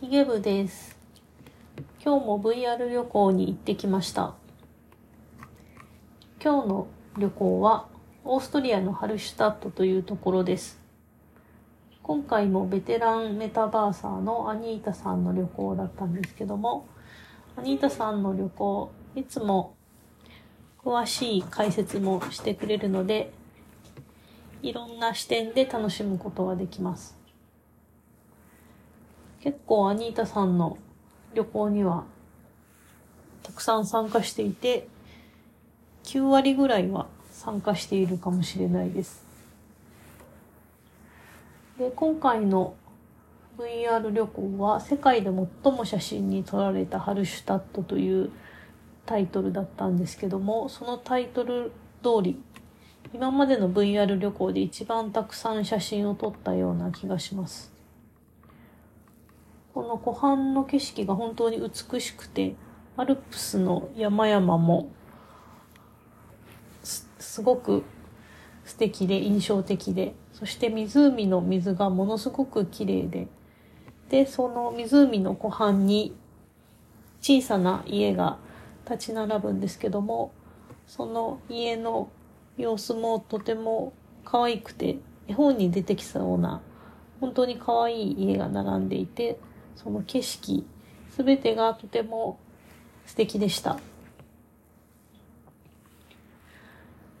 [0.00, 0.98] ヒゲ部です。
[2.04, 4.34] 今日も VR 旅行に行ってきました。
[6.42, 6.86] 今日の
[7.16, 7.86] 旅行は
[8.24, 10.80] オーストリアのハルシュタットというところです。
[12.02, 16.88] 今回もベテランメタバーサーのアニータさんの旅行だったんですけども、
[17.56, 19.76] アニータさんの旅行、いつも
[20.84, 23.32] 詳しい解説もしてくれるので、
[24.60, 27.23] いろんな視点で楽しむことができます。
[29.44, 30.78] 結構アニータさんの
[31.34, 32.04] 旅行には
[33.42, 34.88] たくさん参加していて、
[36.04, 39.22] 9割ぐらいは参加しているかもしれないです。
[41.78, 42.74] で、今回の
[43.58, 45.24] VR 旅行は世界で
[45.62, 48.30] 最も写真に撮られたハルシュタットという
[49.04, 51.70] タイトルだったんですけども、そのタイトル
[52.02, 52.40] 通り、
[53.12, 57.73] 今までの VR 旅行で一番たくさん写真を撮ったような気がします。
[59.74, 62.54] この湖畔の景色が本当に美しくて、
[62.96, 64.88] アルプスの山々も
[66.84, 67.82] すすごく
[68.64, 73.26] 素敵で印象的で、そして湖の水がものすごく綺麗で、
[74.10, 76.14] で、その湖の湖畔に
[77.20, 78.38] 小さな家が
[78.88, 80.30] 立ち並ぶんですけども、
[80.86, 82.10] その家の
[82.56, 83.92] 様子もとても
[84.24, 86.60] 可愛くて、絵本に出てきそうな、
[87.20, 89.40] 本当に可愛い家が並んでいて、
[89.76, 90.66] その景色、
[91.10, 92.38] すべてがとても
[93.06, 93.78] 素敵でした。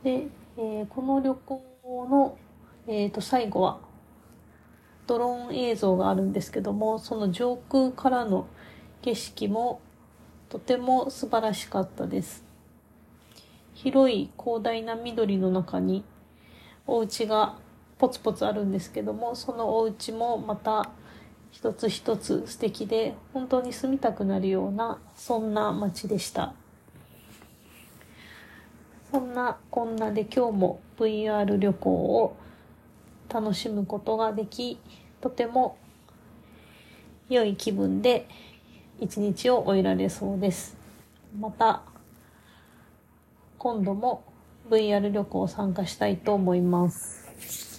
[0.02, 2.38] で、えーこの旅行の、
[2.86, 3.80] えー、と最後は
[5.06, 8.46] ドローン映像があるんですけども、その上空からの
[9.02, 9.80] 景色も
[10.48, 12.44] とても素晴らしかったです。
[13.74, 16.04] 広い広大な緑の中に
[16.86, 17.56] お家が
[17.98, 20.90] ポツポツあるんですけども、そのお家もまた
[21.54, 26.52] 一つ一つ素敵で、本当に住みたくなるような、そんな街でした。
[29.12, 32.36] そんなこんなで今日も VR 旅行を
[33.32, 34.80] 楽しむことができ、
[35.20, 35.78] とても
[37.28, 38.28] 良い気分で
[38.98, 40.76] 一日を終えられそうです。
[41.38, 41.82] また、
[43.58, 44.24] 今度も
[44.68, 47.73] VR 旅行参加したいと思います。